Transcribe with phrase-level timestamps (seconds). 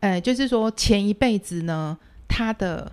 [0.00, 2.90] 呃，就是说前一辈子呢，他的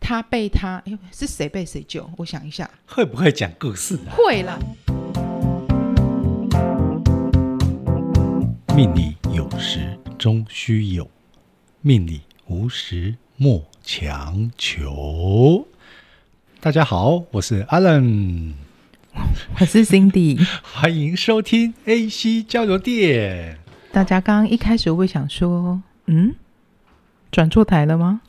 [0.00, 2.10] 他被他，哎，是谁被谁救？
[2.16, 3.96] 我想一下，会不会讲故事？
[4.08, 4.58] 啊会啦。
[8.74, 11.10] 命里有时终须有，
[11.82, 15.66] 命里无时莫强求。
[16.58, 18.54] 大家好，我是 Alan，
[19.60, 23.58] 我是 Cindy，欢迎收听 AC 交流电。
[23.92, 26.34] 大家刚刚一开始会想说，嗯，
[27.30, 28.20] 转错台了吗？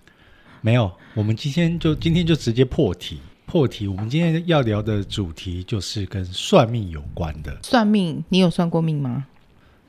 [0.62, 3.20] 没有，我们今天就今天就直接破题。
[3.46, 7.58] 破题，我们今天要聊的主题就是跟算命有关的。
[7.62, 9.26] 算命，你有算过命吗？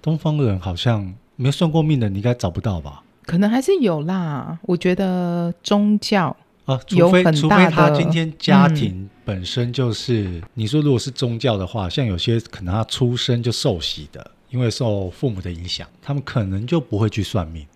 [0.01, 3.05] 东方人好像没算过命的，你应该找不到吧？
[3.25, 4.59] 可能还是有啦。
[4.63, 14.29] 我觉得宗教啊，除非除非他今天家庭本身就是，嗯、你说如果是宗教的话，像有些可能他出生就受洗的。
[14.53, 17.67] 因为受父母的影响，他们可能就不会去算命。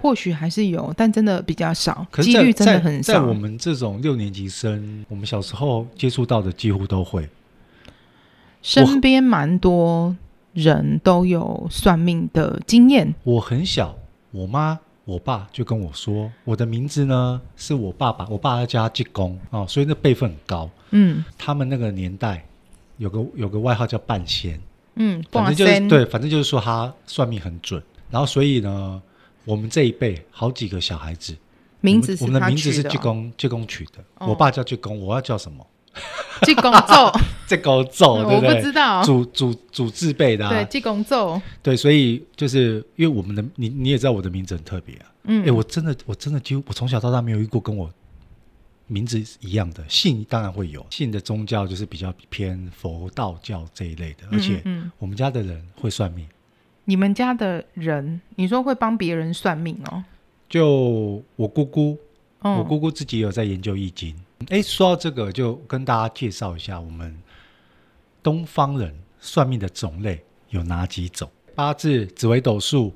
[0.00, 3.14] 或许还是有，但真的比较少，可是几率真的很少。
[3.14, 7.28] 在我们这种六年级生，我们小时候接触到的几乎都会。
[8.62, 10.16] 身边蛮多
[10.52, 13.14] 人都有算命的经验。
[13.22, 13.96] 我很小，
[14.32, 20.68] 我妈我爸就跟我说，我的名字呢是我爸爸，我爸爸叫济公啊，所以那辈分很高。
[20.90, 22.44] 嗯，他们那个年代
[22.96, 24.60] 有个有个外号叫半仙。
[24.98, 29.00] 嗯，反正就是对，反正就是说他算命很准，然后所以呢，
[29.44, 31.36] 我们这一辈好几个小孩子，
[31.80, 35.66] 名字是我们的名字是济公济公取的，我爸叫济公，我要叫什么？
[36.42, 37.12] 济公咒，
[37.48, 38.50] 济公咒，对不对？
[38.50, 47.90] 我不知道，祖祖祖字辈的，对，济公咒，对，所以就是因为我们的你你也知道我的名字很特别啊，嗯，哎，我真的我真的几乎我从小到大没有遇过跟我。
[48.88, 54.64] 名字一样的信当然会有，信的宗教就是比较偏佛道教这一类的，而且
[54.98, 56.26] 我们家的人会算命。
[56.86, 60.02] 你们家的人，你说会帮别人算命哦？
[60.48, 61.98] 就我姑姑，
[62.40, 64.16] 我姑姑自己有在研究易经。
[64.48, 67.14] 哎，说到这个，就跟大家介绍一下我们
[68.22, 72.94] 东方人算命的种类有哪几种：八字、紫微斗数、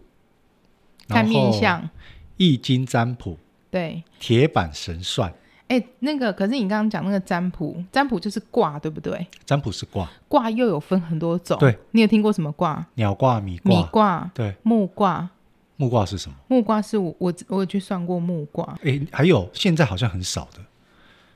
[1.06, 1.90] 看面相、
[2.38, 3.38] 易经占卜，
[3.70, 5.30] 对，铁板神算。
[5.72, 9.26] 哎，那个可是你刚刚讲那个占卜，占卜就是卦，对不对？
[9.46, 11.58] 占卜是卦，卦又有分很多种。
[11.58, 12.86] 对，你有听过什么卦？
[12.96, 13.70] 鸟卦、米卦。
[13.70, 14.54] 米卦，对。
[14.62, 15.30] 木卦，
[15.76, 16.36] 木卦是什么？
[16.48, 18.76] 木卦是我我我有去算过木卦。
[18.84, 20.58] 哎，还有现在好像很少的，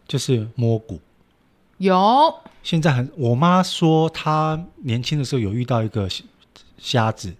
[0.07, 1.01] 就是摸骨。
[1.79, 2.35] 有。
[2.63, 6.07] 现在很，我妈说她年轻的时候有遇到一个
[6.77, 7.35] 瞎子，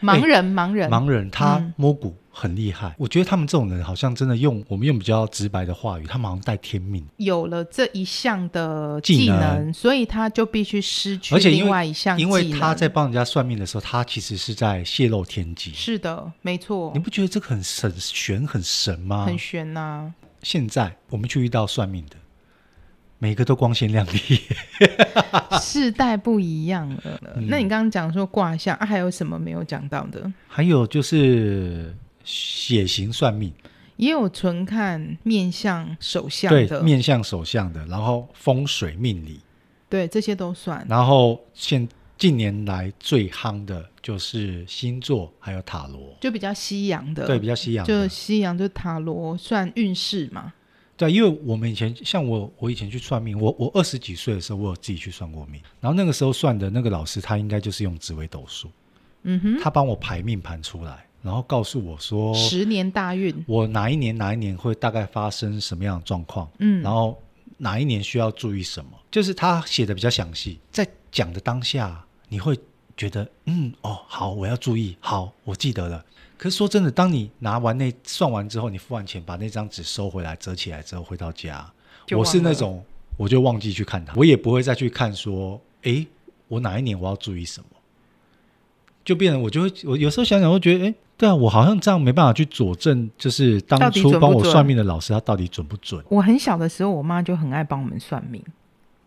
[0.00, 2.08] 盲人，盲人，盲人，他摸骨。
[2.08, 7.06] 嗯很厉害，我觉得他们这种人好像真的用我们用比较直白的话语，他们好像带天命。
[7.18, 12.28] 有了这一项的技能，所以他就必须失去另外一项技能。
[12.28, 15.72] 因为他在帮人家算命的时候，他其实是在泄露天机。
[15.74, 16.90] 是的，没错。
[16.94, 19.26] 你不觉得这个很神玄很神吗？
[19.26, 20.14] 很玄呐、啊。
[20.42, 22.16] 现在我们去遇到算命的，
[23.18, 24.40] 每个都光鲜亮丽。
[25.60, 27.20] 世代不一样了。
[27.36, 30.32] 嗯、那你刚刚讲说卦象啊，还有什么没有讲到的？
[30.48, 31.94] 还有就是。
[32.24, 33.52] 血型算命，
[33.96, 39.40] 也有纯看面相手相的，对，面相手相的，然后风水命理，
[39.88, 40.84] 对，这些都算。
[40.88, 50.52] 然后现近年来最夯的就是星座，还有塔罗，就比较西洋的，对，比较西洋的，就西洋就塔罗算运势嘛。
[50.96, 58.70] 对，因为我们以前像我，我以前去算命，我我二十几岁的时候，我有自己去算过命，然后那个时候算的那个老师，他应该就是用紫微斗数，
[59.22, 61.04] 嗯哼，他帮我排命盘出来。
[61.22, 66.50] 然后告诉我说，十年大运，我哪一年哪一年会大概发生什么样的状况？
[66.58, 67.16] 嗯，然后
[67.58, 68.90] 哪一年需要注意什么？
[69.10, 72.58] 就是他写的比较详细，在讲的当下，你会
[72.96, 76.04] 觉得，嗯，哦，好，我要注意，好，我记得了。
[76.36, 81.72] 可是说真的，当你拿完那算完之后，你付完钱，把那张纸收回来，折起来之后回到家，
[82.10, 82.84] 我是那种，
[83.16, 86.04] 我就忘记去看它，我也不会再去看说，诶，
[86.48, 87.66] 我哪一年我要注意什么？
[89.04, 90.94] 就变成我就会，我有时候想想会觉得，哎。
[91.18, 96.02] 对啊，我好像这样没办法去佐证，就是当初帮我算命的老师他到底准不准？
[96.08, 98.42] 我很小的时候，我妈就很爱帮我们算命，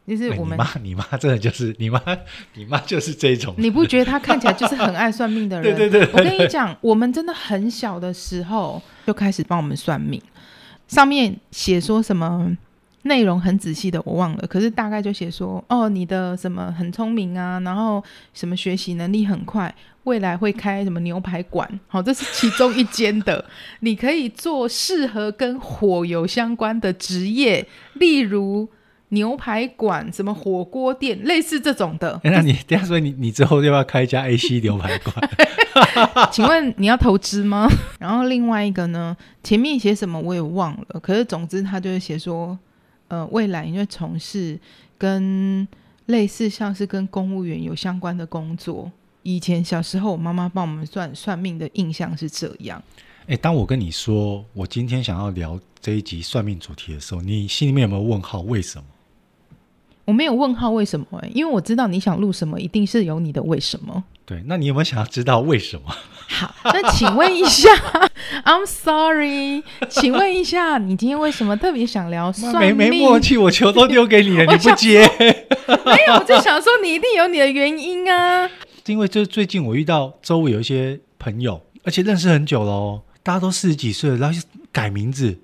[0.07, 1.99] 就是我们、妈， 你妈真的就是你妈，
[2.55, 3.53] 你妈就是这种。
[3.57, 5.75] 你不觉得她看起来就是很爱算命的人？
[5.75, 10.21] 对，对，对对对，我跟你讲，我们真的很小的时候就开始帮我们算命，
[10.87, 12.55] 上面写说什么。
[13.05, 18.03] 内容很仔细的我忘了，可是大概就写说，哦，你的什么很聪明啊，然后
[18.33, 19.73] 什么学习能力很快，
[20.05, 23.45] 未来会开什么牛排馆，好，这是其中一间的。
[23.81, 28.67] 你可以做适合跟火有相关的职业，例如
[29.09, 32.19] 牛排馆、什么火锅店，类似这种的。
[32.23, 35.29] 欸、 那你这样说你你之后要不要开一家 AC 牛排馆？
[36.31, 37.69] 请问你要投资吗？
[37.99, 42.57] 然后另外一个呢，前面写什么我也忘了，可是总之他就是写说，
[43.07, 44.59] 呃，未来因为从事
[44.97, 45.67] 跟
[46.07, 48.91] 类似像是跟公务员有相关的工作。
[49.23, 52.81] 以前小时候我妈妈帮我们算算命的印象是这样。
[53.27, 58.41] 哎，当我跟你说我今天想要聊这一集算命主题的时候，你心里面有没有问号？
[58.41, 58.85] 为什么？
[60.05, 61.07] 我没有问号，为什么？
[61.23, 64.03] 哎，因为我知道你想录什么，一定是有你的为什么。
[64.25, 65.95] 对，那你有没有想要知道为什么？
[66.27, 67.69] 好，那请问一下
[68.43, 72.75] ，I'm sorry，请问一下，你今天为什么特别想聊算命？
[72.75, 75.07] 没没默契，我球都丢给你了， 你不接。
[75.85, 78.49] 没有，我就想说你一定有你的原因啊。
[78.87, 84.39] 因为就最近我遇到周围有一些朋友，而且认识很久了哦，大家都四十几岁了，然后
[84.71, 85.39] 改名字。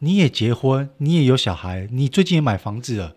[0.00, 3.14] 你也结婚，你也有小孩，你最近也买房子了。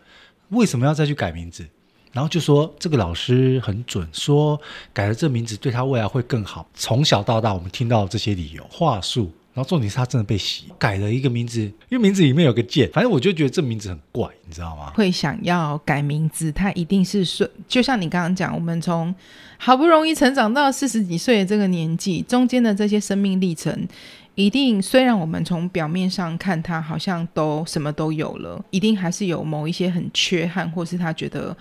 [0.50, 1.68] 为什么要再去改名字？
[2.12, 4.60] 然后就说这个老师很准，说
[4.94, 6.68] 改了这名字对他未来会更好。
[6.74, 12.90] 从小到大，我们听到这些理由话术，然后重点是他真的被洗改了一个名字，因为名字里面有个剑。
[12.92, 14.92] 反正我就觉得这名字很怪，你知道吗？
[14.96, 19.14] 会想要改名字，他一定是顺，就像你刚刚讲，我们从
[19.58, 23.88] 好不容易成长到四十几岁的这个年纪，中间的这些生命历程。
[24.36, 31.56] 一定，虽然我们从表面上看他好像都什么都有了，一定还是有某一些很缺憾，或是他觉得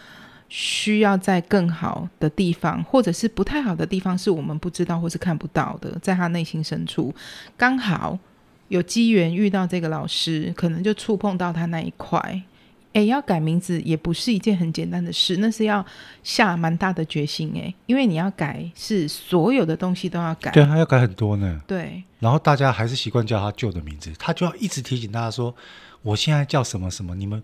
[0.51, 7.15] 需要在更好的地方，或者是不太好的地方，是我们不知道或是看不到的，在他内心深处，
[7.57, 8.19] 刚好
[8.69, 12.43] 有机缘遇到这个老师，可能就触碰到他那一块。
[12.95, 15.87] 诶，要改名字也不是一件很简单的事，那是要
[16.25, 21.61] 下蛮大的决心诶，因为你要改，是所有的东西都要改，对，还要改很多呢。
[21.69, 25.55] 对，然后大家还是习惯叫他旧的名字，他就要一直提醒大家说，
[26.03, 27.15] 我现在叫什么什么。
[27.15, 27.41] 你们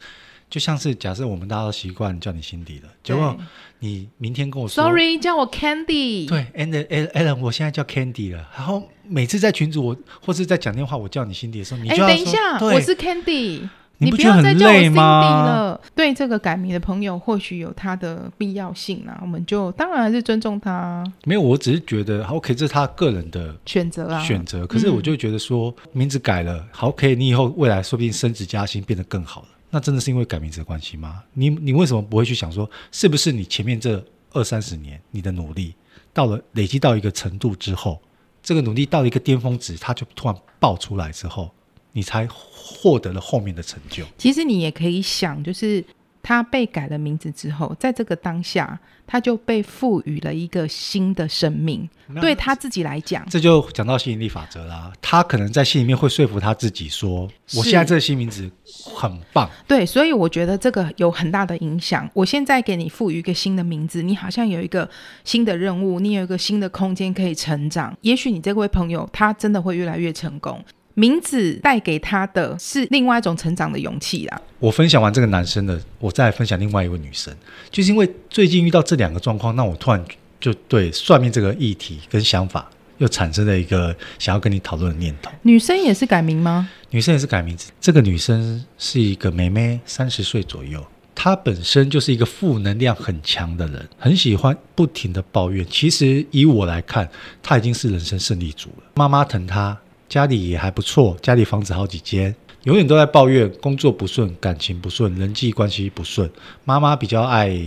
[0.48, 3.36] 就像是假设我们大家都习惯叫你辛迪了，结果
[3.80, 6.28] 你明天跟我说，Sorry，叫我 Candy。
[6.28, 8.48] 对，And Alan，我现在叫 Candy 了。
[8.56, 13.68] 然后每次在群组我或是在讲电话，我叫你辛迪的时候，你就要说，等一下，我是 Candy。
[13.98, 15.80] 你不要再叫我 Cindy 了。
[15.94, 21.02] 对这个改名的朋友，或许有他的必要性啊，我们就当然还是尊重他。
[21.24, 24.66] 没有，我只是觉得，OK，这是他个人的选择啊，选择。
[24.66, 29.48] 可是我就觉得说，嗯、名字改了，好，OK，你以后未来说不定升职加薪变得更好了。
[29.70, 31.22] 那真的是因为改名字的关系吗？
[31.34, 35.74] 你你为什么不会去想说，是不是你前面这二三十年你的努力，
[36.12, 38.00] 到了累积到一个程度之后，
[38.42, 41.50] 这个努力到了一个巅峰值，它就突然爆出来之后。
[41.92, 44.04] 你才获得了后面的成就。
[44.18, 45.82] 其实你也可以想，就是
[46.26, 48.76] 他被改了名字之后，在这个当下，
[49.06, 51.88] 他就被赋予了一个新的生命。
[52.20, 54.92] 对他自己来讲，这就讲到吸引力法则啦。
[55.00, 58.50] 他可能在心里面会说服他自己说：“我现在这个新名字
[58.92, 62.10] 很棒。”对，所以我觉得这个有很大的影响。
[62.12, 64.90] 我现在给你赋予一个新的名字，你好像有一个
[65.22, 67.96] 新的任务，你有一个新的空间可以成长。
[68.00, 70.60] 也许你这位朋友他真的会越来越成功。
[70.98, 74.40] 名字带给他的是另外一种成长的勇气啦。
[74.58, 77.34] 我分享完这个男生的，我再分享另外一位女生，
[77.70, 80.02] 就是因为最近遇到这两个状况，那我突然
[80.40, 82.66] 就对算命这个议题跟想法
[82.96, 85.30] 又产生了一个想要跟你讨论的念头。
[85.42, 86.70] 女生也是改名吗？
[86.88, 87.70] 女生也是改名字。
[87.78, 90.82] 这个女生是一个妹妹，三十岁左右，
[91.14, 95.66] 她本身就是一个负能量很强的人，很喜欢不停的抱怨。
[95.68, 97.06] 其实以我来看，
[97.42, 98.84] 她已经是人生胜利组了。
[98.94, 99.78] 妈妈疼她。
[100.08, 106.30] 家里也还不错，家里房子好几间，永远都在抱怨工作不顺、感情不顺、人际关系不顺。
[106.64, 107.58] 妈妈比较爱，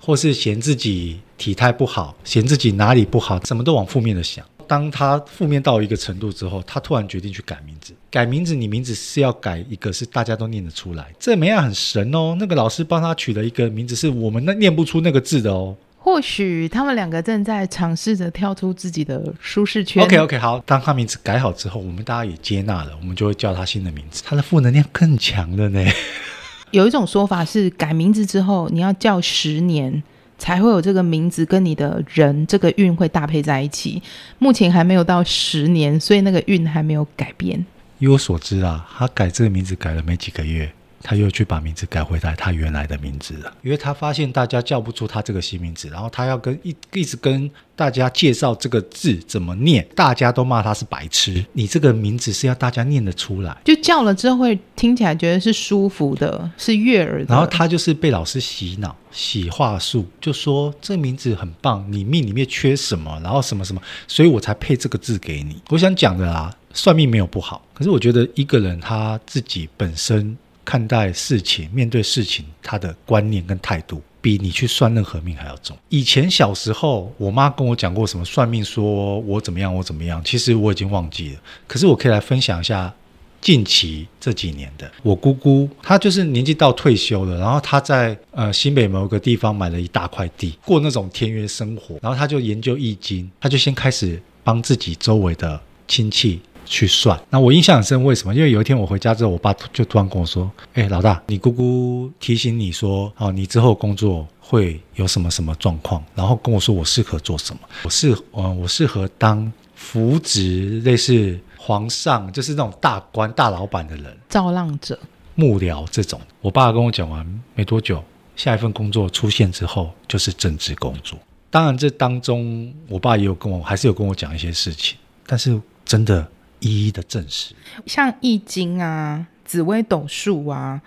[0.00, 4.44] 或是嫌自己体态不好，嫌自己哪里不好，什么都往负面的想。
[4.68, 7.94] 当他负面到一个程度之后，他突然决定去改名字。
[8.10, 12.36] 改名字，你名字是要改一个是大家都念得出来，这没样很神哦。
[12.40, 15.76] 那个老师帮他取了一个名字，是我们那念不出那个字的哦。
[16.06, 20.04] 或许他们两个正在尝试着跳出自己的舒适圈。
[20.04, 24.22] OK OK，好，当他名字改好之后，我们大家也接纳了，我们就会叫他新的名字。
[24.24, 25.84] 他的负能量更强了呢。
[26.70, 30.00] 有一种说法是，改名字之后，你要叫十年
[30.38, 34.00] 才会有这个名字跟你的人这个运会搭配在一起。
[34.38, 37.66] 目前还没有到十年，所以那个运还没有改变。
[37.98, 40.70] 以我所知啊，他改这个名字改了没几个月。
[41.06, 51.46] 他又去把名字改回来他原来的名字了，因为他发现大家叫不出他这个新名字，然后他要跟一一直跟大家介绍这个字怎么念，大家都骂他是白痴。
[51.52, 57.26] 你这个名字是要大家念得出来，就叫了之后会听起来觉得是舒服的，是悦耳的。
[57.32, 65.62] 然后他就是被老师洗脑、洗话术，就说这名字很棒，你命里面缺什么，然后什么什么，所以我才配这个字给你。
[65.68, 70.36] 我想讲的啊，算命没有不好，可是我觉得一个人他自己本身。
[70.66, 75.74] 看待事情、面对事情他的观念跟态度，比你去算任何命还要重。
[75.88, 81.40] 以前小时候，我妈跟我讲过什么算命，说我怎么样，我怎么样，其实我已经忘记了。
[81.66, 82.92] 可是我可以来分享一下。
[83.38, 97.18] 近期这几年的，我姑姑她就是年纪到退休了，然后她在呃新北某个地方买了一大块地，过那种田园生活，然后她就研究易经，她就先开始帮自己周围的亲戚去算。
[97.30, 98.34] 那我印象很深，为什么？
[98.34, 114.96] 因为有一天我回家之后，我爸就突然跟我说：“哎，老大，你姑姑提醒你说，哦，你之后工作会有什么什么状况，然后跟我说我适合做什么，我适嗯、呃，我适合当扶植类似。”皇上就是那种大官、大老板的人，造浪者、
[115.34, 116.20] 幕僚这种。
[116.40, 118.00] 我爸跟我讲完没多久，
[118.36, 121.18] 下一份工作出现之后就是政治工作。
[121.50, 124.96] 当然，这当中我爸也有跟我，还是有跟我讲一些事情，
[125.26, 126.24] 但是真的
[126.60, 127.54] 一一的证实。
[127.86, 130.80] 像易经啊、紫微斗数啊，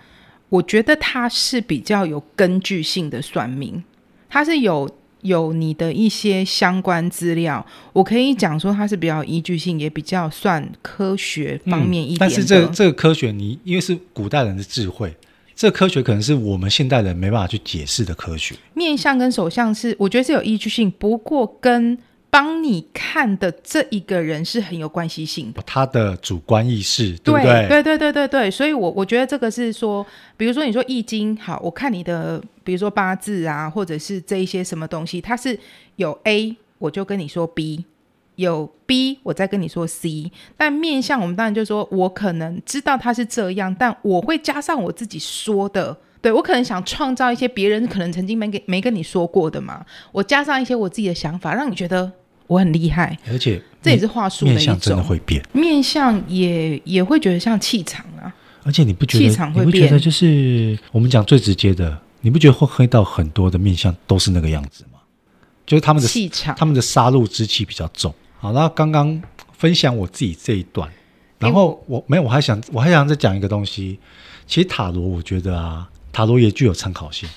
[0.48, 3.84] 我觉得它是比较有根据性的算命，
[4.28, 4.88] 它是有。
[5.22, 12.16] 有你的一些相关资料，我可以讲说它是比较依据性，也比较算科学方面一点。
[12.16, 15.14] 嗯，但是这个、这个科学，你因为是古代人的智慧，
[15.54, 18.54] 这个科学可能是我们现代人没办法去解释的科学。
[18.72, 21.98] 面相跟手相是，我觉得是有依据性，不过跟。
[22.32, 27.66] 帮你看的这一个人是很有关系性的，他的主观意识，对不对？
[27.68, 30.06] 对对对对对，所以我我觉得这个是说，
[30.36, 35.58] 比如说你说易经，好，我看你的，比如说八字啊，或者是这一些什么东西，它是
[35.96, 37.84] 有 A，我就跟你说 B，
[38.36, 40.30] 有 B，我再跟你说 C。
[40.56, 52.12] 但面相，我们当然就说我可能知道他是这样，但我会加上我自己说的，对，我可能想创造一些别人可能曾经没给没跟你说过的嘛，我加上一些我自己的想法，让你觉得。
[52.50, 54.64] 我很厉害，而且这也是话术的一种。
[54.64, 58.34] 面相真的会变，面相也也会觉得像气场啊。
[58.64, 59.28] 而且你不觉得？
[59.28, 59.66] 气场会变。
[59.68, 64.98] 你不觉得就是我们讲最直接的，你不觉得会黑到很多的面相都是那个样子吗？
[65.64, 68.12] 就是他们的气场，他们的杀戮之气比较重。
[68.40, 69.22] 好，那刚刚
[69.56, 70.90] 分享我自己这一段，
[71.38, 73.96] 然后我没有，我还想我还想再讲一个东西。
[74.48, 77.28] 其实塔罗，我觉得啊，塔罗也具有参考性。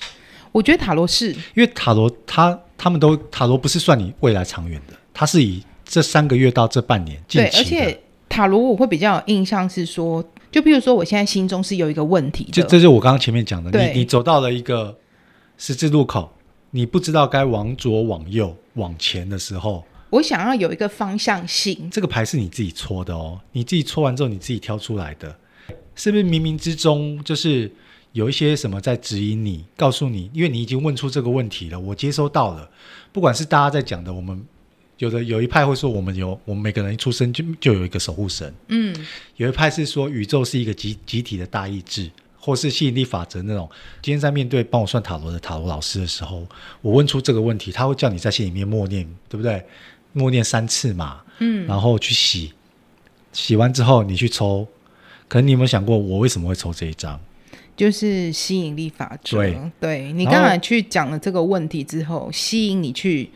[0.50, 4.94] 我觉得塔罗是因为塔罗，他他们都塔罗不是算你未来长远的。
[5.14, 7.50] 它是以这三个月到这半年近期的。
[7.50, 14.98] 对，而且塔罗我会比较有印象是说，就比如说我现在心中是有一个问题，就这就是我刚刚前面讲的，你你走到了一个
[15.56, 16.32] 十字路口，
[16.72, 21.88] 你不知道该往左往右往前的时候，我想要有一个方向性。
[21.92, 25.36] 这个牌是你自己搓的哦，你自己搓完之后你自己挑出来的，
[25.94, 27.70] 是不是冥冥之中就是
[28.10, 32.68] 有一些什么在指引你，告诉你，因为你已经问出这个问题了，我接收到了，
[33.12, 34.44] 不管是大家在讲的，我们。
[34.98, 38.54] 有的有一派会说，我们有我们每个人一出生就就有一个守护神。
[38.68, 38.94] 嗯，
[39.36, 42.08] 有一派是说宇宙是一个集集体的大意志，
[42.38, 43.68] 或是吸引力法则那种。
[44.00, 46.46] 今天在面对帮我算塔罗的塔罗老师的时候，
[46.80, 49.60] 我问出这个问题，他会叫你在心里面默念，对不对？
[50.12, 51.22] 默念三次嘛。
[51.40, 52.52] 嗯，然后去洗，
[53.32, 54.66] 洗完之后你去抽。
[55.26, 57.18] 可能你有没有想过，我为什么会抽这一张？
[57.76, 59.38] 就是吸引力法则。
[59.38, 63.28] 对，对你刚才去讲了这个问题之后，吸引你去。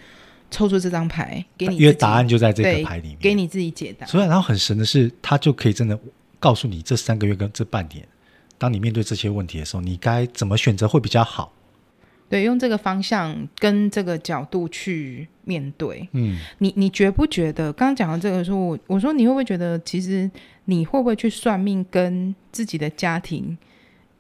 [0.51, 4.07] 抽出这张牌给你，因为答案就在这个牌里面，给你自己解答。
[4.07, 5.99] 所以，然后很神的是，他就可以真的
[6.39, 8.07] 告诉你，这三个月跟这半年，
[8.57, 11.53] 当你面对这些问题的时候，你该怎么选择会比较好？
[12.31, 16.07] 对，用这个方向跟这个角度去面对。
[16.13, 17.73] 嗯，你你觉不觉得？
[17.73, 20.31] 刚刚讲到这个时候，我我说你会不会觉得，其实
[20.67, 23.57] 你会不会去算命，跟自己的家庭？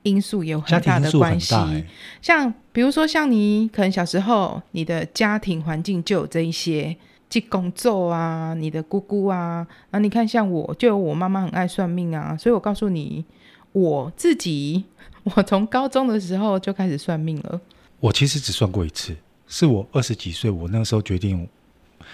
[0.03, 1.87] 因素也有很大的关系，欸、
[2.23, 6.97] 像比如说，像你可能小时候，你的家庭环境就有这一些，
[7.29, 13.25] 即工作啊，你的姑姑啊，然后你看像我，就有我妈妈很爱算命啊，所以我告诉你，
[13.73, 14.85] 我自己，
[15.25, 17.61] 我从高中的时候就开始算命了。
[18.01, 19.15] 我其实只算过一次，
[19.49, 21.37] 是我二十几岁，我那个时候决定，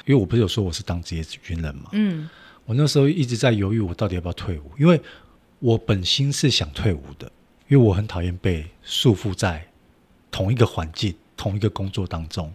[0.07, 2.29] 因为我不是有说我是当职业军人嘛，嗯，
[2.65, 5.01] 我那时候一直在犹豫，我到底要不要退伍，因为
[5.59, 7.31] 我本心是想退伍的。
[7.69, 9.67] 因为我很讨厌被束缚在
[10.31, 12.53] 同一个环境、同一个工作当中。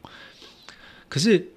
[1.07, 1.47] 可是，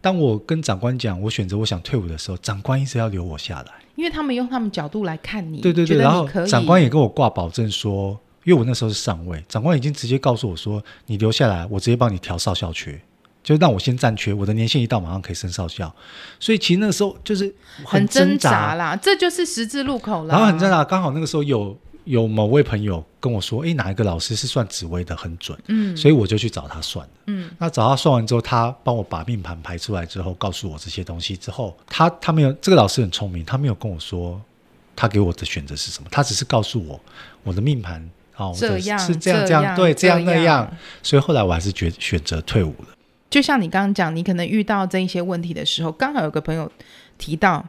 [0.00, 5.60] 当我跟长官讲我选择我想退伍的时候，长官一直要留我下来，因为他们用他们角度来看你。
[5.60, 13.00] 对对对，然后长官也跟我挂保证说，因为我那时候是上尉，长官已经直接告诉我说，你留下来，我直接帮你调少校缺，
[13.44, 15.94] 就让我先暂缺，我的年限一到，马上可以升少校。
[16.40, 17.54] 所以其实那个时候就是
[17.84, 20.34] 很挣扎，很挣扎啦，这就是十字路口了。
[20.34, 21.78] 然后很挣扎，刚好那个时候有。
[22.10, 27.08] 有某位朋友跟我说：“诶，哪一个老师是算紫微的很准？”嗯，所以我就去找他算。
[27.26, 34.40] 嗯，那找他算完之后，他帮我把命盘排出来之后，告诉我这些东西之后，他他没有这个老师很聪明，他没有跟我说
[34.96, 36.08] 他给我的选择是什么？
[36.10, 37.00] 他只是告诉我
[37.44, 40.68] 我的命盘哦，这样是这样这样，对，这样那样。
[41.02, 42.88] 所以后来我还是决选择退伍了。
[43.30, 46.68] 就像你刚刚讲，你可能遇到这一些问题的时候，刚好有个朋友
[47.16, 47.64] 提到，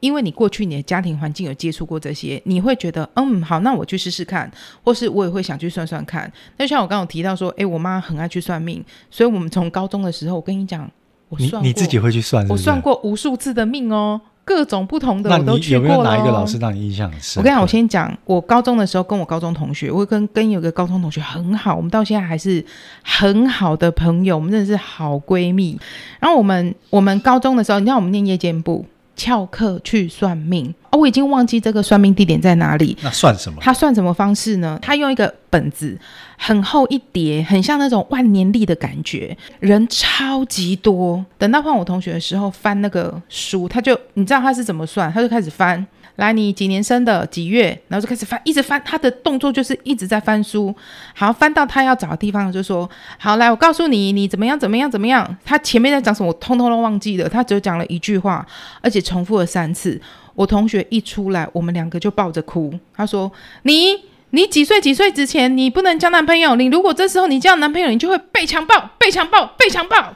[0.00, 4.50] 因为你过去你的家庭环境有接触过这些，你会觉得嗯好，那我去试试看，
[4.84, 6.30] 或是我也会想去算算看。
[6.58, 10.90] 那像我刚刚有提到说，哎，我妈很爱去算命，所以我们从高中的时候，我跟你讲，
[11.28, 12.52] 我算过你，你自己会去算是是？
[12.52, 14.20] 我算过无数次的命哦。
[14.46, 15.88] 各种不同的我都去过了。
[15.88, 17.40] 有没有哪一个老师让你印象很深？
[17.40, 22.64] 我跟你讲，我先讲，我高中的时候跟我高中同学，我跟跟有个高中同学很好，我们到现在还是
[23.02, 25.76] 很好的朋友，我们真的是好闺蜜。
[26.20, 28.86] 然后我们我们高中的时候，你知道我们念夜间部。
[29.16, 32.96] 翘课去算命哦，我已经忘记这个算命地点在哪里。
[33.02, 33.58] 那算什么？
[33.60, 34.78] 他算什么方式呢？
[34.80, 35.98] 他用一个本子，
[36.36, 41.24] 很厚一叠，很像那种万年历的感觉，人超级多。
[41.38, 45.10] 等到换我同学的时候，翻那个书，他就你知道他是怎么算？
[45.12, 45.84] 他就开始翻。
[46.16, 47.78] 来，你几年生的几月？
[47.88, 48.82] 然后就开始翻，一直翻。
[48.84, 50.74] 他的动作就是一直在翻书。
[51.14, 57.28] 好，翻到他要找的地方，就说：“好，来，我告诉你，你怎么样，怎么样，怎么样。”他前面在讲什么，我通通都忘记了。
[57.28, 58.46] 他只有讲了一句话，
[58.80, 60.00] 而且重复了三次。
[60.34, 62.72] 我同学一出来，我们两个就抱着哭。
[62.94, 63.30] 他说
[63.64, 63.96] ：“你，
[64.30, 64.80] 你几岁？
[64.80, 66.56] 几岁之前你不能交男朋友？
[66.56, 70.14] 你如果这时候你交男朋友，你就会被强暴，被强暴，被强暴。”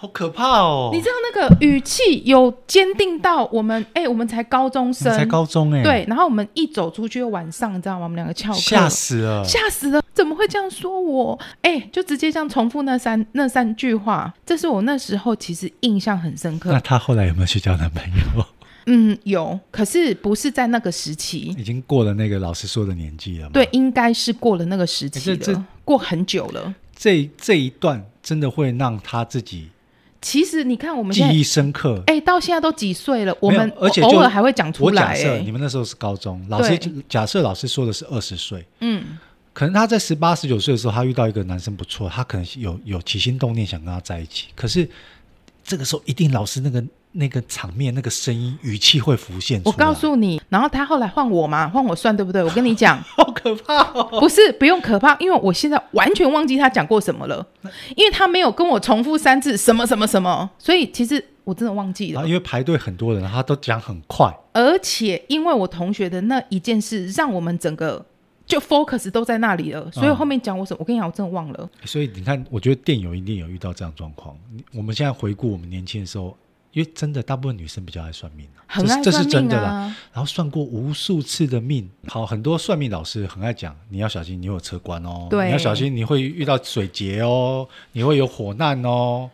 [0.00, 0.90] 好可怕哦！
[0.92, 6.04] 你知道那个语气有坚定到我们哎、欸，我们才高中生，才高中哎、欸，对。
[6.06, 8.04] 然后我们一走出去，晚上你知道吗？
[8.04, 10.00] 我们两个翘课，吓死了，吓死了！
[10.14, 11.36] 怎么会这样说我？
[11.62, 14.32] 哎、欸，就直接这样重复那三那三句话。
[14.46, 16.70] 这是我那时候其实印象很深刻。
[16.70, 18.46] 那他后来有没有去交男朋友？
[18.86, 23.50] 嗯，有，可是不是在那个时期，已经过了那个老师说的年纪了吗？
[23.52, 26.72] 对，应该是过了那个时期了，欸、这这过很久了。
[26.94, 29.70] 这这一段真的会让他自己。
[30.28, 32.02] 其实你看，我们记忆深刻。
[32.06, 33.34] 哎，到现在都几岁了？
[33.40, 35.02] 我们而且偶尔还会讲出来。
[35.02, 39.16] 我假设你们那时候是高中，老师假设老师说的是二十岁，嗯，
[39.54, 44.86] 可能他在十八十九岁的时候，他遇到一个男生不错，他可能有有起心动念想跟他在一起，可是
[45.64, 46.84] 这个时候一定老师那个。
[47.12, 49.72] 那个场面、那个声音、语气会浮现出来。
[49.72, 52.42] 我告诉你，然后他后来换我嘛，换我算对不对？
[52.44, 54.20] 我跟你讲， 好可怕哦！
[54.20, 57.44] 不是，不用可怕，因为我现在完全忘记他讲过什么了，
[57.96, 62.26] 因为他没有跟我重复三次什么什么什么，所以其实我真的忘记了。
[62.26, 68.04] 因为排队很多人，他都讲很快，而且因为我同学的那一件事，让我们整个
[68.46, 71.68] 就 focus 都在那里了，所以后面讲我什么，我跟你讲，我真的忘了。
[71.84, 74.36] 所以你看，我觉得电友一定有遇到这样状况。
[74.74, 76.36] 我们现在回顾我们年轻的时候。
[76.72, 79.96] 因为真的，大部分女生比较爱算命，很爱算命啊，这是真的啦。
[80.12, 89.30] 然后算过无数次的命，好，很多算命老师很爱讲，你要小心，你有车关哦，对，你要小心，你会遇到水劫哦，你会有火难哦。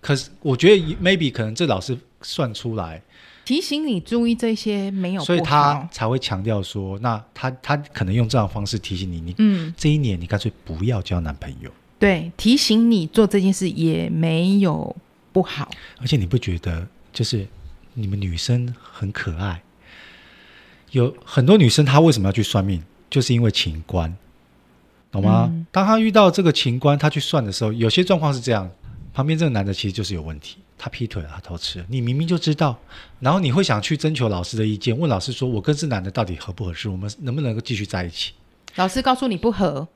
[0.00, 3.02] 可是我觉得 maybe 可能这老师算出来
[3.44, 14.94] 提醒你注意这些没有，所以他才会强调说，那他他可能用这样的方式提醒你，你嗯，这一年你干脆不要交男朋友，对，提醒你做这件事也没有。
[15.36, 15.70] 不好，
[16.00, 17.46] 而且你不觉得就是
[17.92, 19.60] 你们女生很可爱？
[20.92, 22.82] 有很多女生她为什么要去算命？
[23.10, 24.16] 就是因为情关，
[25.12, 25.50] 懂吗？
[25.52, 28.70] 嗯、当她遇到这个情关，她去算的时候，有些状况是这样：
[29.12, 32.78] 旁边这个男的其实就是有问题，他劈腿了，他偷吃了，你明明就知道，
[33.20, 36.88] 然后你会想去征求老师的意见，问老师说：“我跟这男的到底合不合适？
[36.88, 38.32] 我们能不能够继续在一起？”
[38.76, 39.86] 老师告诉你不合。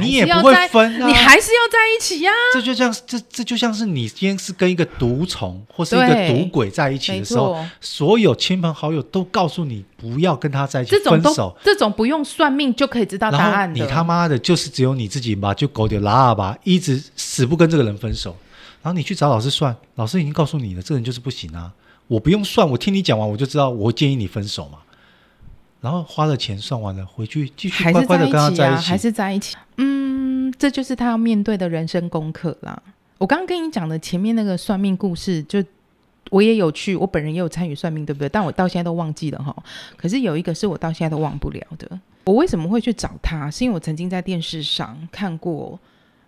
[0.00, 2.32] 你也不会分啊，你还是要在一起呀。
[2.52, 11.56] 这就像这这就像是你今天是跟一个毒虫或是一个赌鬼在一起的时候，所有亲朋好友都告诉你不要跟他在一起，分手。
[11.62, 13.74] 这种不用算命就可以知道答案。
[13.74, 18.36] 你他妈的，就是只有你自己嘛就狗点拉喇叭，一直死不跟这个人分手。
[18.82, 21.72] 然后你去找老师算，老师已经告诉你了，这个人就是不行啊。
[22.06, 24.78] 我不用算，我听你讲完我就知道，我建议你分手嘛。
[25.84, 29.54] 然后花了钱算完了，回去继续乖乖的跟他在一起，还是在一起。
[29.76, 32.82] 嗯，这就是他要面对的人生功课啦。
[33.18, 35.62] 我刚刚跟你讲的前面那个算命故事，就
[36.30, 38.26] 我也有去，我本人也有参与算命，对不对？
[38.30, 39.54] 但我到现在都忘记了哈。
[39.94, 42.00] 可是有一个是我到现在都忘不了的。
[42.24, 43.50] 我为什么会去找他？
[43.50, 45.78] 是因为我曾经在电视上看过，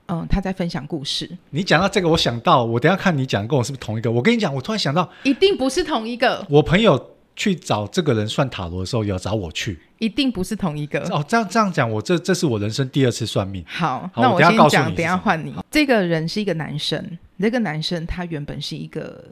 [0.09, 1.31] 嗯，他在分享故事。
[1.49, 4.13] 你讲到这个，我想到，我等一下看你讲跟我是不是同一个？
[4.13, 6.47] 我跟你讲，我突然想到，一定不是同一个。
[6.51, 7.16] 我朋友。
[7.37, 11.23] 去找这个人算塔罗的时候，也要找我去，一定不是同一个哦。
[11.29, 13.63] 这样这样讲，我这这是我人生第二次算命。
[13.69, 15.55] 好，好那我先讲，等一下换你。
[15.71, 19.23] 这个人是一个男生，这个男生他原本是一个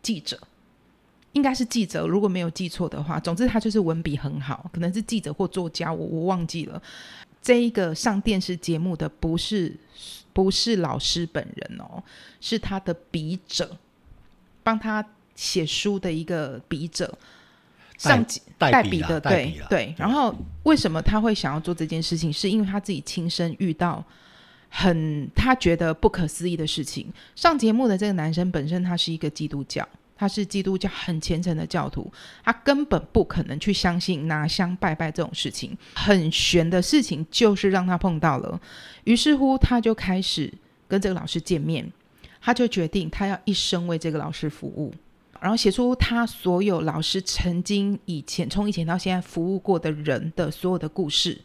[0.00, 0.38] 记者，
[1.32, 3.18] 应该是记者，如果没有记错的话。
[3.18, 6.80] 总之他就是文笔很好，可能是记者或作家，我我忘记了。
[7.42, 9.74] 这一个上电视节目的不是
[10.32, 12.00] 不是老师本人哦，
[12.40, 13.76] 是他的笔者，
[14.62, 17.18] 帮他写书的一个笔者。
[17.98, 18.24] 上
[18.56, 19.94] 代笔的，对对，对。
[19.98, 22.32] 然后为什么他会想要做这件事情？
[22.32, 24.02] 是因为他自己亲身遇到
[24.70, 27.12] 很他觉得不可思议的事情。
[27.34, 32.10] 上节目的这个男生本身他是一个基督教，他是基督教很虔诚的教徒，
[32.44, 38.60] 他根本不可能去相信拿香拜拜这种事情，很玄的事情，就是让他碰到了。
[39.04, 40.52] 于是乎，他就开始
[40.86, 41.90] 跟这个老师见面，
[42.40, 44.94] 他就决定他要一生为这个老师服务。
[45.40, 51.40] 然后写出他所有老师曾经以前从以前到现在服务过的人的所有的故事。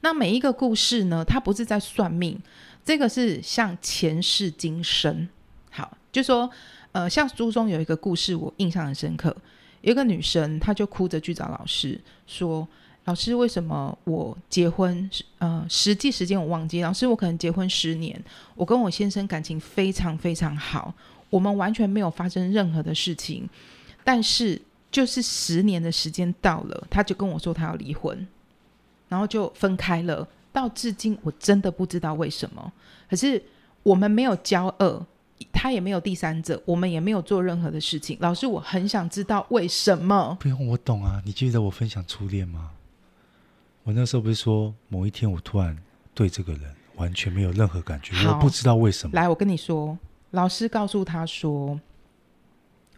[0.00, 2.40] 那每一个故事呢，他不是在算命，
[2.84, 5.28] 这个是像前世今生。
[5.70, 6.50] 好，就说
[6.92, 9.34] 呃，像书中有一个故事，我印象很深刻。
[9.82, 12.66] 有一个女生，她就哭着去找老师说
[13.04, 15.08] ：“老师，为什么我结婚？
[15.38, 16.82] 呃，实际时间我忘记。
[16.82, 18.20] 老师，我可能结婚十年，
[18.56, 20.92] 我跟我先生感情非常非常好。”
[21.30, 23.48] 我们完全没有发生任何的事情，
[24.02, 24.60] 但是
[24.90, 28.26] 就是十年的时间到了，他就跟我说他要离婚，
[29.08, 30.26] 然后就分开了。
[30.50, 32.72] 到至今我真的不知道为什么。
[33.08, 33.40] 可是
[33.82, 35.06] 我们没有交恶，
[35.52, 38.16] 他也没有第三者，我们也没有做任何的事情。
[38.20, 40.36] 老师，我很想知道为什么。
[40.40, 41.22] 不用，我懂啊。
[41.24, 42.70] 你记得我分享初恋吗？
[43.84, 45.76] 我那时候不是说某一天我突然
[46.14, 46.62] 对这个人
[46.96, 49.14] 完全没有任何感觉，我不知道为什么。
[49.14, 49.96] 来，我跟你说。
[50.32, 51.80] 老师告诉他说：“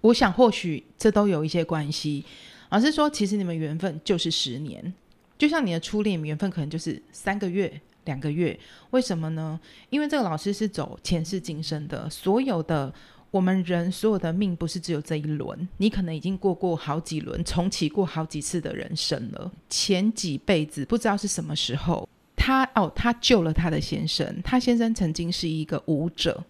[0.03, 2.25] 我想或许这都有一些关系。”
[2.71, 4.93] 老师说：“其实你们缘分就是十年，
[5.39, 8.59] 就像你的初恋缘分可能就是三个月、两个月。
[8.91, 9.59] 为什么呢？
[9.91, 12.93] 因为这个老师是走前世今生的，所有的
[13.31, 19.53] 我们人所有的命不是只有这一轮，你可能已经过过好几轮，重启过好几次的人生了。
[19.69, 26.43] 前几辈子不知道是什么时候，他哦，他救了他的先生，他先生曾经是一个舞者。”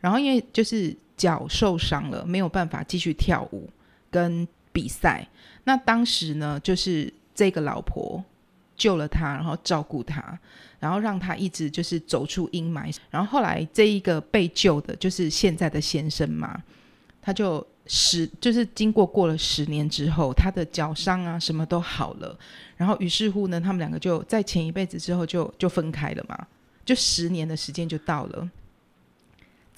[0.00, 3.68] 然后因为就是脚受伤了，没有办法继续跳舞
[4.10, 5.26] 跟比赛。
[5.64, 8.22] 那当时呢，就是这个老婆
[8.76, 10.38] 救了他，然后照顾他，
[10.78, 12.94] 然后让他一直就是走出阴霾。
[13.10, 16.62] 然后后来这一个被救的，就是现在的先生嘛，
[17.20, 22.36] 他就十就是经过过了十年之后，他的脚伤啊什么都好了。
[22.76, 26.46] 然后于是乎呢，他们两个就在前一辈子之后就就分开了嘛，
[26.84, 28.50] 就十年的时间就到了。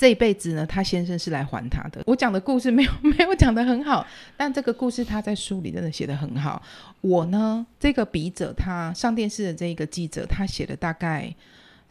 [0.02, 2.02] 这一辈子呢，他先生是来还他的。
[2.06, 4.04] 我讲的故事没有 没有讲得很好，
[4.36, 6.60] 但这个故事他在书里真的写得很好。
[7.02, 11.32] 我呢，这个笔者他上电视的这一个记者，他写的大概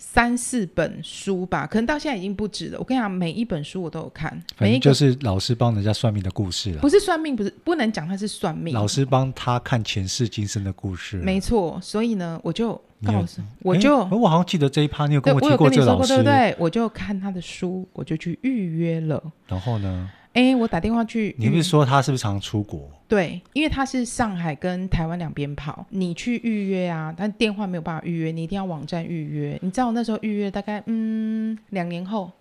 [0.04, 2.80] 三四本书吧，可能到现在已经不止了。
[2.80, 6.82] 我跟你讲，每一本书我都有看，每一个就是老师帮人家算命的故事了。
[6.82, 11.18] 不是算命，不是不能讲他是算命，老师帮他看前世今生的故事。
[11.18, 12.82] 没错，所以呢，我就。
[13.04, 16.56] 告诉我就，我好像记得这一趴，你有跟我提过这个老师，对不对？
[16.60, 19.20] 我就看他的书，我就去预约了。
[19.48, 20.08] 然后呢？
[20.34, 21.36] 哎，我打电话去。
[21.38, 22.90] 你不是说他是不是常出国？
[23.08, 29.60] 对，因为他是上海跟台湾两边跑，你去预约啊，但电话没有办法预约，你一定要网站预约。
[29.62, 32.32] 你知道我那时候预约大概嗯两年后。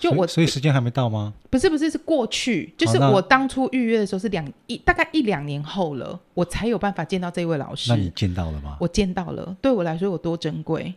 [0.00, 1.34] 就我，所以时间还没到吗？
[1.50, 7.90] 不是不是，是过去，就是我当初预约的时候是两一大概一两年后了，我才有办法见到这位老师。
[7.90, 8.76] 那你见到了吗？
[8.80, 10.94] 我见到了，对我来说有多珍贵？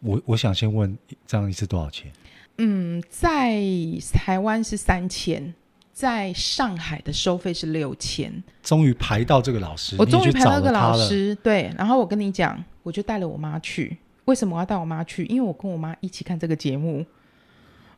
[0.00, 0.94] 我我想先问，
[1.26, 2.12] 这样一次多少钱？
[2.58, 3.58] 嗯，在
[4.12, 5.54] 台湾是三千，
[5.92, 8.42] 在上海的收费是六千。
[8.62, 11.72] 终于排到这个老师，我终于排到这个老师，对。
[11.76, 13.96] 然后我跟你讲，我就带了我妈去。
[14.24, 15.24] 为什么我要带我妈去？
[15.26, 17.04] 因为我跟我妈一起看这个节目。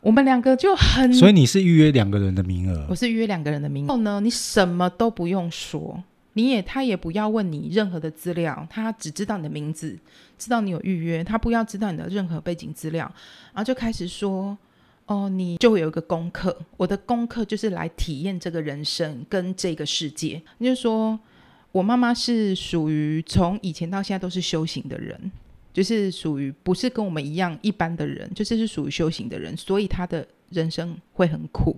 [0.00, 3.88] 我们两个就很，所以你是预约两个人的名额，我是预约两个人的名额。
[3.88, 6.02] 然后呢，你什么都不用说，
[6.34, 9.98] 你也他也不要问你任何的资料，他只知道你的名字，
[10.36, 13.10] 知道你有预约，他不要知道你的任何背景资料，
[13.54, 14.54] 然后就开始说，
[15.06, 20.42] 哦，你就会有一个功课，我的功课就是来体验这个人生跟这个世界。
[20.58, 21.18] 你就说
[21.72, 25.30] 我妈妈是属于从以前到现在都是修行的人。
[25.74, 31.76] 就是属于不是跟我们一样一般的人，就是是属于修行的人，所以她的人生会很苦。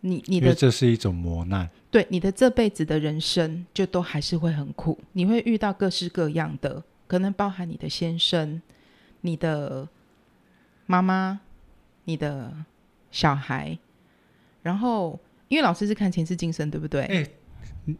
[0.00, 8.62] 你你的这是一种磨难，对你的这辈子的人生就都还是会很苦，你会遇到各式各样的，可能包含你的先生、
[9.20, 9.86] 你的
[10.86, 11.38] 妈妈、
[12.08, 12.50] 你的
[13.10, 13.78] 小孩，
[14.62, 17.02] 然后因为老师是看前世今生，对不对？
[17.02, 17.30] 欸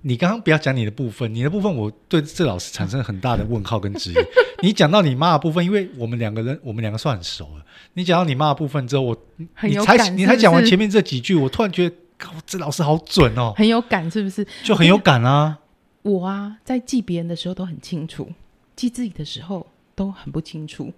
[0.03, 4.15] 你刚刚不要讲你的部分，你的部分我对这老师产生很大的问号跟质疑。
[4.63, 7.65] 你讲到你妈的部分，因为我们两个人，我们两个算很熟了。
[7.95, 9.17] 你讲到你妈的部分之后，我？
[9.63, 14.47] 你才你才讲完前面这几句，我突然觉得，靠，这老师好准哦，很有感，是不是？
[14.63, 15.59] 就很有感啊。
[16.03, 18.31] 我啊，在记别人的时候都很清楚，
[18.77, 20.93] 记自己的时候都很不清楚。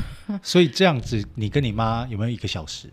[0.42, 2.88] 所以这样子，你跟你妈有没有一个小时？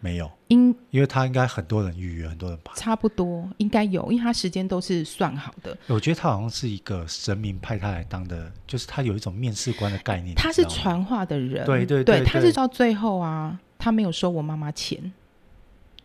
[0.00, 5.76] 没有，因因为他应该很多人预约，很多人排，差不多应该有，因为他时间都是算好的。
[5.88, 10.36] 我觉得他好像是一个神明派他来当的，就是他有一种面试官的概念。
[10.36, 15.12] 他是传话的人，对对对，对，他是到最后啊，他没有收我妈妈钱，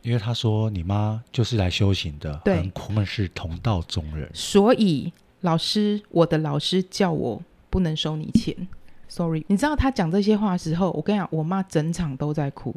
[0.02, 8.67] 因为他说你妈就是来修行的，对，很苦闷是同道中人，所以老师，我的老师叫我不能收你钱
[9.13, 9.45] ，sorry。
[9.47, 12.76] 你知道他讲这些话的时候，我跟你讲，我妈整场都在哭。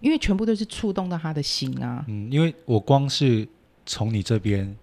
[0.00, 2.04] 因为全部都是触动到他的心啊！
[2.06, 3.46] 嗯，因为我光是
[3.84, 4.76] 从你这边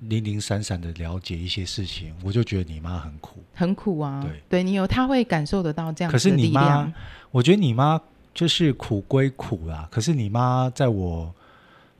[0.00, 4.22] 零零散散的了解一些事情，我就觉得你妈很苦，很苦啊！
[4.22, 6.12] 对，对你有他会感受得到这样的。
[6.12, 6.92] 可是你妈，
[7.30, 7.98] 我觉得你妈
[8.34, 9.88] 就是苦归苦啦。
[9.90, 11.34] 可是你妈在我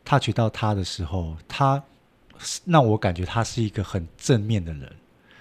[0.04, 1.82] touch 到她的时候，她
[2.66, 4.92] 让我感觉她是一个很正面的人。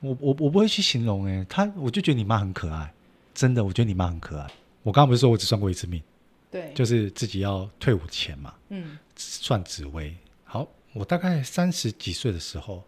[0.02, 2.94] 我我我不会去形容哎，他我就觉得你妈很可爱，
[3.34, 4.48] 真的，我觉得你妈很可爱。
[4.84, 6.02] 我刚刚不是说我只算过一次命？
[6.50, 10.16] 对，就是自己要退伍前嘛，嗯，算紫薇。
[10.46, 12.84] 好，我大概三十几岁的时候，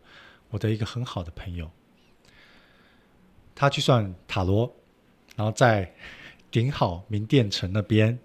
[0.50, 1.70] 我的一个很好的朋友，
[3.54, 4.74] 他去算塔罗，
[5.36, 5.94] 然后在
[6.52, 8.18] 顶好名店城那边，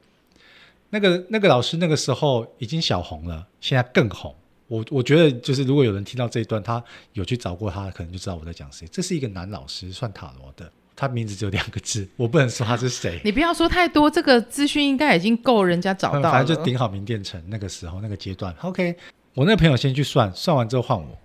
[0.91, 4.35] 那个那个老师那个时候已经小红了，现在更红。
[4.67, 8.89] 我我觉得就是如果有人听到这一段，他有去找过他，可能就知道我在讲谁。
[8.91, 10.71] 这是一个男老师，算塔罗的。
[10.97, 13.21] 他名字只有两个字，我不能说他是谁。
[13.25, 16.31] 你不要说太多，这个资讯应该已经够人家找到了。
[16.31, 18.55] 反正就顶好名店城那个时候那个阶段。
[18.61, 18.97] OK，
[19.35, 21.19] 我那个朋友先去算，算完之后换我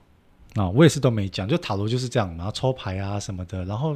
[0.56, 3.63] 啊，我也是都没讲，就塔罗就是这样，然后抽牌啊什么的。
[3.65, 3.95] 然后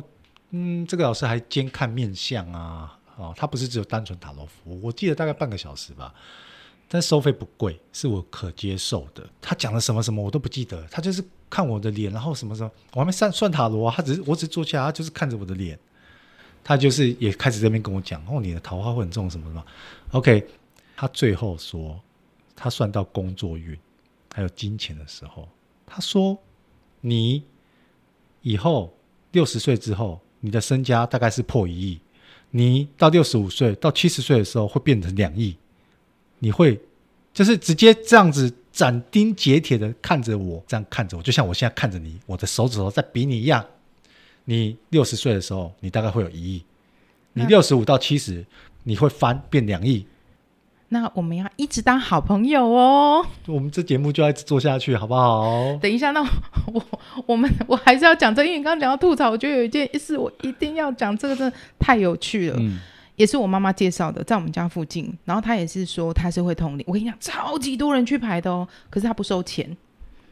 [0.51, 6.13] 嗯，这个老师还兼看面相啊，哦，他不是只有单纯塔罗服务，我记得大概半个小时吧。
[6.93, 9.27] 但收费不贵，是我可接受的。
[9.41, 13.93] 他讲了什么什么我都不记得，他就是看我的脸，然后什么什么，我还没算算塔罗啊。
[13.97, 15.79] 他只是我只是坐下，他就是看着我的脸，
[16.63, 19.65] 他就是也开始这边跟我讲哦，你的桃花会很重什么什么。
[20.11, 20.45] OK，
[20.95, 21.99] 他最后说
[22.55, 23.75] 他算到工作运
[24.31, 25.49] 还有金钱的时候，
[25.87, 26.37] 他说
[27.01, 27.43] 你
[28.43, 28.95] 以后
[29.31, 31.99] 六十岁之后，你的身家大概是破一亿，
[32.51, 35.57] 你到六十五岁到七十岁的时候会变成两亿。
[36.43, 36.77] 你会
[37.33, 43.65] 就是直接这样子斩钉截铁的看着我，这样看着我，就像我现在看着你，我的手指头在比你一样。
[44.43, 46.65] 你六十岁的时候，你大概会有一亿；
[47.31, 48.45] 你六十五到七十，
[48.83, 50.05] 你会翻变两亿。
[50.89, 53.25] 那我们要一直当好朋友哦。
[53.47, 55.79] 我们这节目就要一直做下去，好不好？
[55.81, 56.21] 等一下，那
[56.73, 56.85] 我
[57.25, 62.57] 我们我还是要讲这个，因为你刚刚讲到吐槽，我觉得有一件事我一定要讲，这个真的太有趣了。
[62.59, 62.79] 嗯。
[63.15, 65.11] 也是我妈妈介绍的，在我们家附近。
[65.25, 66.83] 然后她也是说她是会通灵。
[66.87, 68.67] 我跟你讲，超级多人去排的哦。
[68.89, 69.77] 可是她不收钱，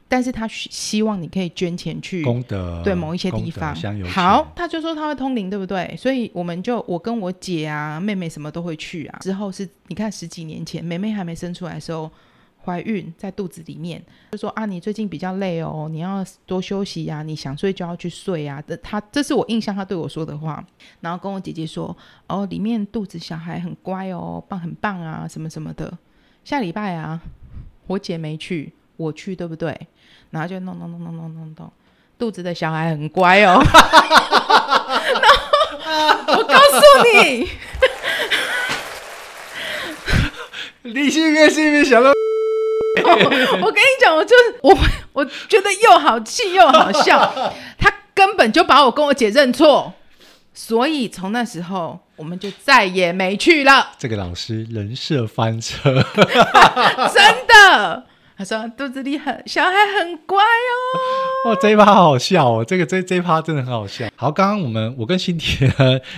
[0.08, 3.76] 但是她希望你可以捐钱去功德，对某一些地方。
[4.06, 5.96] 好，她就说她会通灵，对不对？
[5.98, 9.20] 所以我们就我跟我姐啊、妹妹什么都会去啊。
[9.22, 12.10] 之后是你看十几年前，妹妹还没生出来的时候。
[12.64, 18.62] 怀孕在肚子里面，就说啊，你最近比较累哦，你要多休息呀，你想睡就要去睡啊。
[18.68, 20.64] 这他这是我印象他对我说的话，
[21.00, 21.96] 然后跟我姐姐说
[22.28, 25.92] 哦，里面肚子小孩很乖哦，棒很棒啊，什么什么的。
[26.44, 27.20] 下礼拜啊，
[27.88, 29.76] 我姐没去，我去对不对？
[30.30, 31.72] 然后就弄弄弄弄弄弄弄，
[32.18, 33.60] 肚子的小孩很乖哦。
[36.28, 36.80] 我告诉
[37.14, 37.50] 你，
[40.94, 41.84] 你信不信？
[41.84, 42.21] 想到。
[43.04, 44.78] 哦、 我跟你讲，我就是我，
[45.14, 47.34] 我觉得又好气又好笑。
[47.80, 49.94] 他根本就把我跟我姐认错，
[50.54, 53.92] 所以从那时候我们就再也没去了。
[53.98, 56.04] 这个老师人设翻车，
[57.14, 58.06] 真的。
[58.38, 61.52] 他说肚子里很小孩很乖哦。
[61.52, 64.08] 哦，这一趴好好笑哦，这个这这一趴真的很好笑。
[64.16, 65.72] 好，刚刚我们我跟新田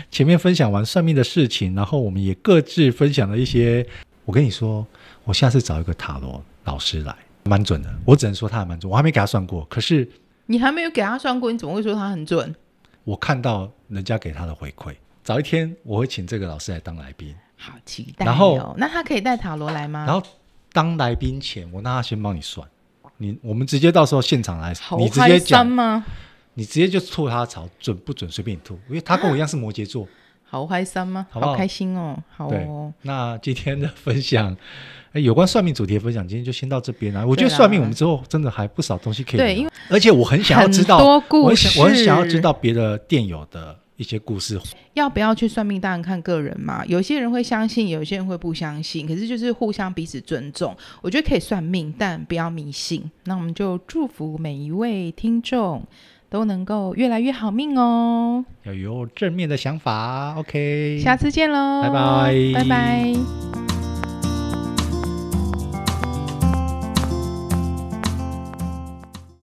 [0.10, 3.86] 前面分享完算命的事情，然后我们也各自分享了一些。
[4.24, 4.88] 我跟你说，
[5.26, 6.42] 我下次找一个塔罗。
[6.64, 8.90] 老师来蛮准的，我只能说他还蛮准。
[8.90, 10.10] 我还没给他算过，可是
[10.46, 12.56] 你还没有给他算过，你怎么会说他很准？
[13.04, 18.26] 我看到人家给他的回馈，早一天我会请这个老师来当来宾，好期待。
[18.26, 20.06] 然后，那他可以带塔罗来吗？
[20.06, 20.26] 然后
[20.72, 22.66] 当来宾前，我让他先帮你算，
[23.18, 26.06] 你我们直接到时候现场来，你直接讲吗？
[26.54, 30.08] 你直接就吐他槽，准不准随便你吐，因为他跟我一样是摩羯座。
[30.54, 31.26] 好开心吗？
[31.32, 32.16] 好，好开心哦！
[32.30, 32.94] 好哦。
[33.02, 34.56] 那今天的分享。
[35.14, 37.26] 哎，有关算命主题的分享，今天就先到这边啊。
[37.26, 39.46] 我觉得算命，我们之后真的还不少东西可以聊。
[39.46, 44.60] 对，因为而且我很想要知道，我很想我很想要知道别的店友的一些故事。
[44.96, 45.80] 要不要去算命？
[45.80, 46.84] 当然看个人嘛。
[46.88, 49.08] 有些人会相信，有些人会不相信。
[49.08, 50.76] 可是就是互相彼此尊重。
[51.02, 53.10] 我觉得可以算命，但不要迷信。
[53.26, 55.84] 那我们就祝福每一位听众
[56.34, 58.44] 都能够越来越好命哦。
[58.64, 60.34] 要有正面的想法。
[60.36, 63.63] OK，下次见喽，拜拜，拜拜。